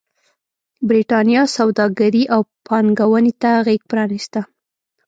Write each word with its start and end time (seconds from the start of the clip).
برېټانیا 0.87 1.41
سوداګرۍ 1.57 2.23
او 2.33 2.41
پانګونې 2.65 3.33
ته 3.41 3.49
غېږ 3.65 3.81
پرانېسته. 3.91 4.41